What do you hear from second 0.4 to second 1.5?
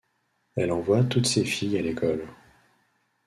Elle envoie toutes ses